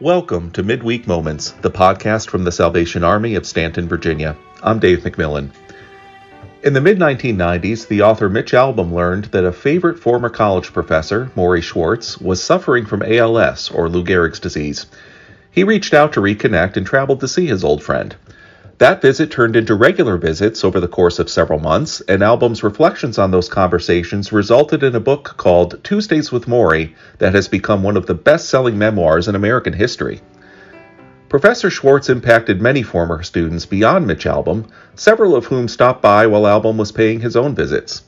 Welcome 0.00 0.50
to 0.52 0.64
Midweek 0.64 1.06
Moments, 1.06 1.52
the 1.52 1.70
podcast 1.70 2.28
from 2.28 2.42
the 2.42 2.50
Salvation 2.50 3.04
Army 3.04 3.36
of 3.36 3.46
Staunton, 3.46 3.86
Virginia. 3.86 4.36
I'm 4.60 4.80
Dave 4.80 5.04
McMillan. 5.04 5.50
In 6.64 6.72
the 6.72 6.80
mid 6.80 6.98
1990s, 6.98 7.86
the 7.86 8.02
author 8.02 8.28
Mitch 8.28 8.50
Albom 8.50 8.92
learned 8.92 9.26
that 9.26 9.44
a 9.44 9.52
favorite 9.52 10.00
former 10.00 10.30
college 10.30 10.72
professor, 10.72 11.30
Morrie 11.36 11.62
Schwartz, 11.62 12.18
was 12.20 12.42
suffering 12.42 12.86
from 12.86 13.04
ALS, 13.04 13.70
or 13.70 13.88
Lou 13.88 14.02
Gehrig's 14.02 14.40
disease. 14.40 14.86
He 15.52 15.62
reached 15.62 15.94
out 15.94 16.14
to 16.14 16.20
reconnect 16.20 16.76
and 16.76 16.84
traveled 16.84 17.20
to 17.20 17.28
see 17.28 17.46
his 17.46 17.62
old 17.62 17.80
friend. 17.80 18.16
That 18.78 19.00
visit 19.00 19.30
turned 19.30 19.54
into 19.54 19.76
regular 19.76 20.16
visits 20.16 20.64
over 20.64 20.80
the 20.80 20.88
course 20.88 21.20
of 21.20 21.30
several 21.30 21.60
months, 21.60 22.00
and 22.08 22.22
Albom's 22.22 22.64
reflections 22.64 23.18
on 23.18 23.30
those 23.30 23.48
conversations 23.48 24.32
resulted 24.32 24.82
in 24.82 24.96
a 24.96 25.00
book 25.00 25.34
called 25.36 25.82
Tuesdays 25.84 26.32
with 26.32 26.46
Morrie 26.46 26.94
that 27.18 27.34
has 27.34 27.46
become 27.46 27.84
one 27.84 27.96
of 27.96 28.06
the 28.06 28.14
best 28.14 28.48
selling 28.48 28.76
memoirs 28.76 29.28
in 29.28 29.36
American 29.36 29.74
history. 29.74 30.22
Professor 31.28 31.70
Schwartz 31.70 32.08
impacted 32.08 32.60
many 32.60 32.82
former 32.82 33.22
students 33.22 33.64
beyond 33.64 34.08
Mitch 34.08 34.24
Albom, 34.24 34.66
several 34.96 35.36
of 35.36 35.46
whom 35.46 35.68
stopped 35.68 36.02
by 36.02 36.26
while 36.26 36.42
Albom 36.42 36.76
was 36.76 36.90
paying 36.90 37.20
his 37.20 37.36
own 37.36 37.54
visits. 37.54 38.02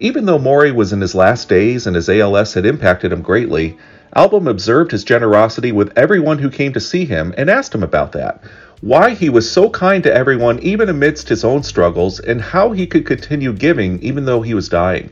Even 0.00 0.24
though 0.24 0.38
Morrie 0.38 0.74
was 0.74 0.92
in 0.92 1.00
his 1.00 1.14
last 1.14 1.48
days 1.48 1.86
and 1.86 1.94
his 1.94 2.08
ALS 2.08 2.54
had 2.54 2.66
impacted 2.66 3.12
him 3.12 3.22
greatly, 3.22 3.78
Albom 4.16 4.48
observed 4.48 4.90
his 4.90 5.04
generosity 5.04 5.70
with 5.70 5.96
everyone 5.96 6.38
who 6.38 6.50
came 6.50 6.72
to 6.72 6.80
see 6.80 7.04
him 7.04 7.32
and 7.36 7.48
asked 7.48 7.72
him 7.72 7.84
about 7.84 8.10
that 8.12 8.42
why 8.80 9.10
he 9.10 9.28
was 9.28 9.50
so 9.50 9.68
kind 9.68 10.02
to 10.02 10.14
everyone 10.14 10.58
even 10.60 10.88
amidst 10.88 11.28
his 11.28 11.44
own 11.44 11.62
struggles, 11.62 12.18
and 12.18 12.40
how 12.40 12.72
he 12.72 12.86
could 12.86 13.04
continue 13.04 13.52
giving 13.52 14.00
even 14.00 14.24
though 14.24 14.40
he 14.40 14.54
was 14.54 14.68
dying. 14.68 15.10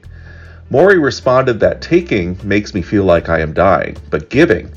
Morrie 0.70 1.02
responded 1.02 1.60
that 1.60 1.82
taking 1.82 2.38
makes 2.42 2.74
me 2.74 2.82
feel 2.82 3.04
like 3.04 3.28
I 3.28 3.40
am 3.40 3.52
dying, 3.52 3.96
but 4.10 4.30
giving, 4.30 4.70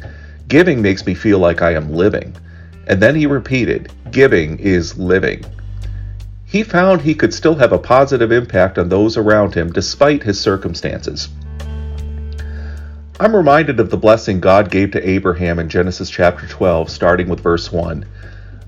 giving 0.48 0.82
makes 0.82 1.06
me 1.06 1.14
feel 1.14 1.40
like 1.40 1.62
I 1.62 1.74
am 1.74 1.94
living. 1.94 2.36
And 2.88 3.02
then 3.02 3.16
he 3.16 3.26
repeated, 3.26 3.92
giving 4.12 4.60
is 4.60 4.98
living. 4.98 5.46
He 6.46 6.64
found 6.64 7.02
he 7.02 7.16
could 7.16 7.34
still 7.34 7.56
have 7.56 7.72
a 7.72 7.80
positive 7.80 8.32
impact 8.32 8.78
on 8.78 8.90
those 8.90 9.16
around 9.16 9.54
him 9.54 9.72
despite 9.72 10.24
his 10.24 10.38
circumstances. 10.38 11.30
I'm 13.22 13.36
reminded 13.36 13.80
of 13.80 13.90
the 13.90 13.98
blessing 13.98 14.42
God 14.42 14.70
gave 14.70 14.92
to 14.92 15.10
Abraham 15.10 15.60
in 15.60 15.70
Genesis 15.70 16.10
chapter 16.10 16.48
12, 16.48 16.90
starting 16.90 17.30
with 17.30 17.40
verse 17.40 17.72
1. 17.72 18.06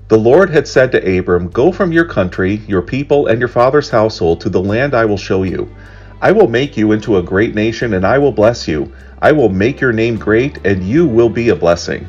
The 0.08 0.18
Lord 0.18 0.50
had 0.50 0.68
said 0.68 0.92
to 0.92 1.18
Abram, 1.18 1.48
Go 1.48 1.72
from 1.72 1.90
your 1.90 2.04
country, 2.04 2.60
your 2.68 2.82
people, 2.82 3.26
and 3.26 3.38
your 3.38 3.48
father's 3.48 3.88
household 3.88 4.42
to 4.42 4.50
the 4.50 4.60
land 4.60 4.94
I 4.94 5.06
will 5.06 5.16
show 5.16 5.44
you. 5.44 5.74
I 6.20 6.30
will 6.30 6.46
make 6.46 6.76
you 6.76 6.92
into 6.92 7.16
a 7.16 7.22
great 7.22 7.54
nation, 7.54 7.94
and 7.94 8.06
I 8.06 8.18
will 8.18 8.30
bless 8.30 8.68
you. 8.68 8.92
I 9.22 9.32
will 9.32 9.48
make 9.48 9.80
your 9.80 9.94
name 9.94 10.18
great, 10.18 10.58
and 10.66 10.82
you 10.82 11.06
will 11.06 11.30
be 11.30 11.48
a 11.48 11.56
blessing. 11.56 12.06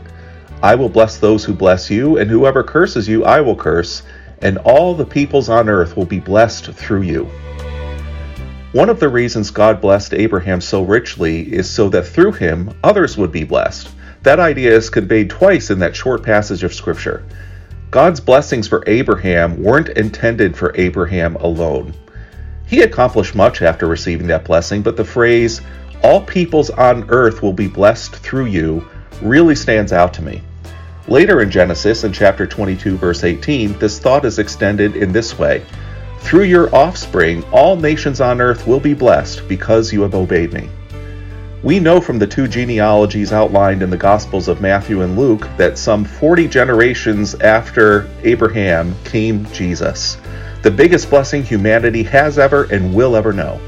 I 0.61 0.75
will 0.75 0.89
bless 0.89 1.19
those 1.19 1.45
who 1.45 1.53
bless 1.53 1.89
you, 1.89 2.17
and 2.17 2.29
whoever 2.29 2.63
curses 2.63 3.07
you, 3.07 3.23
I 3.23 3.39
will 3.39 3.55
curse, 3.55 4.03
and 4.41 4.57
all 4.57 4.93
the 4.93 5.05
peoples 5.05 5.47
on 5.47 5.69
earth 5.69 5.95
will 5.95 6.05
be 6.05 6.19
blessed 6.19 6.73
through 6.73 7.03
you. 7.03 7.29
One 8.73 8.89
of 8.89 8.99
the 8.99 9.07
reasons 9.07 9.51
God 9.51 9.79
blessed 9.79 10.13
Abraham 10.13 10.59
so 10.59 10.83
richly 10.83 11.53
is 11.53 11.69
so 11.69 11.87
that 11.89 12.05
through 12.05 12.33
him 12.33 12.71
others 12.83 13.15
would 13.15 13.31
be 13.31 13.45
blessed. 13.45 13.87
That 14.23 14.41
idea 14.41 14.75
is 14.75 14.89
conveyed 14.89 15.29
twice 15.29 15.69
in 15.69 15.79
that 15.79 15.95
short 15.95 16.23
passage 16.23 16.63
of 16.63 16.73
Scripture. 16.73 17.23
God's 17.95 18.19
blessings 18.19 18.67
for 18.67 18.83
Abraham 18.87 19.63
weren't 19.63 19.87
intended 19.87 20.57
for 20.57 20.73
Abraham 20.75 21.37
alone. 21.37 21.93
He 22.67 22.81
accomplished 22.81 23.35
much 23.35 23.61
after 23.61 23.87
receiving 23.87 24.27
that 24.27 24.43
blessing, 24.43 24.81
but 24.81 24.97
the 24.97 25.05
phrase, 25.05 25.61
all 26.03 26.19
peoples 26.19 26.69
on 26.69 27.09
earth 27.09 27.41
will 27.41 27.53
be 27.53 27.67
blessed 27.67 28.13
through 28.17 28.47
you, 28.47 28.85
really 29.21 29.55
stands 29.55 29.93
out 29.93 30.13
to 30.15 30.21
me. 30.21 30.41
Later 31.07 31.41
in 31.41 31.49
Genesis, 31.49 32.03
in 32.03 32.11
chapter 32.11 32.45
22, 32.45 32.97
verse 32.97 33.23
18, 33.23 33.79
this 33.79 33.97
thought 33.97 34.25
is 34.25 34.39
extended 34.39 34.97
in 34.97 35.13
this 35.13 35.39
way 35.39 35.63
Through 36.19 36.43
your 36.43 36.75
offspring, 36.75 37.45
all 37.53 37.77
nations 37.77 38.19
on 38.19 38.41
earth 38.41 38.67
will 38.67 38.81
be 38.81 38.93
blessed 38.93 39.47
because 39.47 39.93
you 39.93 40.01
have 40.01 40.15
obeyed 40.15 40.51
me. 40.51 40.67
We 41.65 41.79
know 41.79 41.99
from 41.99 42.19
the 42.19 42.27
two 42.27 42.47
genealogies 42.47 43.33
outlined 43.33 43.81
in 43.81 43.89
the 43.89 43.97
Gospels 43.97 44.47
of 44.47 44.61
Matthew 44.61 45.01
and 45.01 45.17
Luke 45.17 45.49
that 45.57 45.79
some 45.79 46.05
40 46.05 46.47
generations 46.47 47.33
after 47.33 48.07
Abraham 48.21 48.93
came 49.03 49.51
Jesus, 49.51 50.19
the 50.61 50.69
biggest 50.69 51.09
blessing 51.09 51.43
humanity 51.43 52.03
has 52.03 52.37
ever 52.37 52.65
and 52.65 52.93
will 52.93 53.15
ever 53.15 53.33
know. 53.33 53.59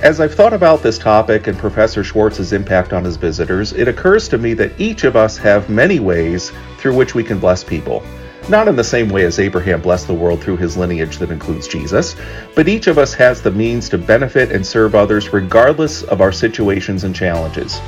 As 0.00 0.20
I've 0.20 0.36
thought 0.36 0.52
about 0.52 0.80
this 0.80 0.96
topic 0.96 1.48
and 1.48 1.58
Professor 1.58 2.04
Schwartz's 2.04 2.52
impact 2.52 2.92
on 2.92 3.04
his 3.04 3.16
visitors, 3.16 3.72
it 3.72 3.88
occurs 3.88 4.28
to 4.28 4.38
me 4.38 4.54
that 4.54 4.80
each 4.80 5.02
of 5.02 5.16
us 5.16 5.36
have 5.38 5.70
many 5.70 5.98
ways 5.98 6.52
through 6.78 6.94
which 6.94 7.16
we 7.16 7.24
can 7.24 7.40
bless 7.40 7.64
people. 7.64 8.04
Not 8.50 8.66
in 8.66 8.74
the 8.74 8.82
same 8.82 9.10
way 9.10 9.24
as 9.26 9.38
Abraham 9.38 9.80
blessed 9.80 10.08
the 10.08 10.14
world 10.14 10.42
through 10.42 10.56
his 10.56 10.76
lineage 10.76 11.18
that 11.18 11.30
includes 11.30 11.68
Jesus, 11.68 12.16
but 12.56 12.66
each 12.66 12.88
of 12.88 12.98
us 12.98 13.14
has 13.14 13.40
the 13.40 13.52
means 13.52 13.88
to 13.90 13.96
benefit 13.96 14.50
and 14.50 14.66
serve 14.66 14.96
others 14.96 15.32
regardless 15.32 16.02
of 16.02 16.20
our 16.20 16.32
situations 16.32 17.04
and 17.04 17.14
challenges. 17.14 17.80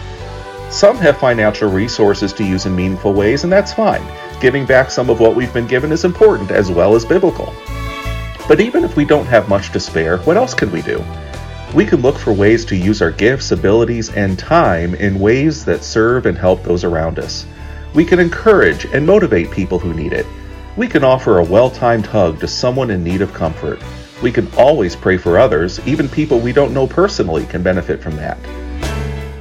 Some 0.70 0.98
have 0.98 1.18
financial 1.18 1.68
resources 1.68 2.32
to 2.34 2.44
use 2.44 2.64
in 2.64 2.76
meaningful 2.76 3.12
ways, 3.12 3.42
and 3.42 3.52
that's 3.52 3.72
fine. 3.72 4.06
Giving 4.40 4.64
back 4.64 4.92
some 4.92 5.10
of 5.10 5.18
what 5.18 5.34
we've 5.34 5.52
been 5.52 5.66
given 5.66 5.90
is 5.90 6.04
important 6.04 6.52
as 6.52 6.70
well 6.70 6.94
as 6.94 7.04
biblical. 7.04 7.52
But 8.46 8.60
even 8.60 8.84
if 8.84 8.94
we 8.94 9.04
don't 9.04 9.26
have 9.26 9.48
much 9.48 9.72
to 9.72 9.80
spare, 9.80 10.18
what 10.18 10.36
else 10.36 10.54
can 10.54 10.70
we 10.70 10.82
do? 10.82 11.04
We 11.74 11.86
can 11.86 12.02
look 12.02 12.18
for 12.18 12.32
ways 12.32 12.64
to 12.66 12.76
use 12.76 13.02
our 13.02 13.10
gifts, 13.10 13.50
abilities, 13.50 14.10
and 14.10 14.38
time 14.38 14.94
in 14.94 15.18
ways 15.18 15.64
that 15.64 15.82
serve 15.82 16.24
and 16.24 16.38
help 16.38 16.62
those 16.62 16.84
around 16.84 17.18
us. 17.18 17.46
We 17.96 18.04
can 18.04 18.20
encourage 18.20 18.84
and 18.84 19.04
motivate 19.04 19.50
people 19.50 19.80
who 19.80 19.92
need 19.92 20.12
it 20.12 20.24
we 20.77 20.88
can 20.88 21.05
offer 21.05 21.38
a 21.38 21.44
well 21.44 21.71
timed 21.71 22.06
hug 22.06 22.41
to 22.41 22.49
someone 22.49 22.91
in 22.91 23.05
need 23.05 23.21
of 23.21 23.33
comfort. 23.34 23.81
We 24.22 24.33
can 24.33 24.50
always 24.56 24.97
pray 24.97 25.19
for 25.19 25.38
others, 25.38 25.81
even 25.87 26.09
people 26.09 26.38
we 26.38 26.53
don't 26.53 26.72
know 26.72 26.87
personally 26.87 27.44
can 27.44 27.62
benefit 27.62 28.03
from 28.03 28.16
that. 28.16 28.38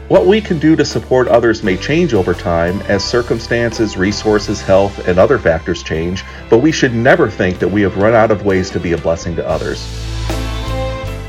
What 0.09 0.25
we 0.25 0.41
can 0.41 0.59
do 0.59 0.75
to 0.75 0.83
support 0.83 1.29
others 1.29 1.63
may 1.63 1.77
change 1.77 2.13
over 2.13 2.33
time 2.33 2.81
as 2.81 3.01
circumstances, 3.01 3.95
resources, 3.95 4.61
health, 4.61 5.07
and 5.07 5.17
other 5.17 5.39
factors 5.39 5.83
change, 5.83 6.25
but 6.49 6.59
we 6.59 6.71
should 6.73 6.93
never 6.93 7.29
think 7.29 7.59
that 7.59 7.69
we 7.69 7.81
have 7.83 7.95
run 7.95 8.13
out 8.13 8.29
of 8.29 8.43
ways 8.43 8.69
to 8.71 8.79
be 8.79 8.91
a 8.91 8.97
blessing 8.97 9.37
to 9.37 9.47
others. 9.47 9.87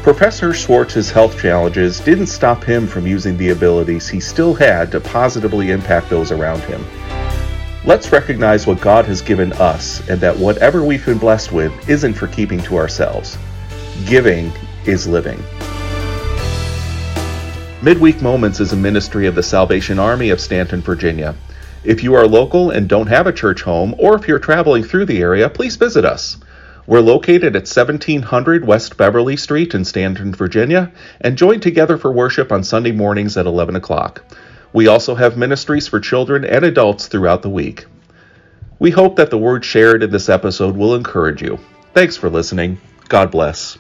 Professor 0.03 0.53
Schwartz's 0.53 1.13
health 1.13 1.41
challenges 1.41 2.01
didn't 2.01 2.27
stop 2.27 2.65
him 2.65 2.89
from 2.89 3.07
using 3.07 3.37
the 3.37 3.51
abilities 3.51 4.09
he 4.09 4.19
still 4.19 4.53
had 4.53 4.91
to 4.91 5.01
positively 5.01 5.71
impact 5.71 6.11
those 6.11 6.33
around 6.33 6.61
him. 6.63 6.85
Let's 7.85 8.13
recognize 8.13 8.65
what 8.65 8.81
God 8.81 9.07
has 9.07 9.21
given 9.23 9.53
us 9.55 10.09
and 10.09 10.21
that 10.21 10.39
whatever 10.39 10.85
we've 10.85 11.05
been 11.05 11.19
blessed 11.19 11.51
with 11.51 11.89
isn't 11.89 12.15
for 12.15 12.29
keeping 12.29 12.61
to 12.61 12.77
ourselves. 12.77 13.37
Giving 14.07 14.53
is 14.87 15.09
living. 15.09 15.43
Midweek 17.83 18.23
Moments 18.23 18.61
is 18.61 18.73
a 18.73 18.77
ministry 18.77 19.27
of 19.27 19.35
the 19.35 19.43
Salvation 19.43 19.99
Army 19.99 20.31
of 20.31 20.41
Staunton, 20.41 20.81
Virginia. 20.81 21.35
If 21.83 22.05
you 22.05 22.15
are 22.15 22.25
local 22.25 22.71
and 22.71 22.89
don't 22.89 23.09
have 23.09 23.27
a 23.27 23.33
church 23.33 23.63
home, 23.63 23.97
or 23.99 24.15
if 24.15 24.29
you're 24.29 24.39
traveling 24.39 24.85
through 24.85 25.07
the 25.07 25.21
area, 25.21 25.49
please 25.49 25.75
visit 25.75 26.05
us. 26.05 26.37
We're 26.87 27.01
located 27.01 27.57
at 27.57 27.67
1700 27.67 28.65
West 28.65 28.97
Beverly 28.97 29.37
Street 29.37 29.75
in 29.75 29.85
Staunton, 29.85 30.33
Virginia, 30.33 30.93
and 31.21 31.37
join 31.37 31.59
together 31.59 31.99
for 31.99 32.13
worship 32.13 32.53
on 32.53 32.63
Sunday 32.63 32.93
mornings 32.93 33.37
at 33.37 33.47
11 33.47 33.75
o'clock. 33.75 34.23
We 34.73 34.87
also 34.87 35.15
have 35.15 35.37
ministries 35.37 35.89
for 35.89 36.01
children 36.01 36.45
and 36.45 36.65
adults 36.65 37.07
throughout 37.07 37.43
the 37.43 37.51
week. 37.51 37.87
We 38.79 38.91
hope 38.91 39.17
that 39.17 39.31
the 39.31 39.39
word 39.39 39.65
shared 39.65 40.03
in 40.03 40.11
this 40.11 40.29
episode 40.29 40.77
will 40.77 40.95
encourage 40.95 41.43
you. 41.43 41.59
Thanks 41.95 42.17
for 42.17 42.31
listening. 42.31 42.81
God 43.09 43.31
bless. 43.31 43.79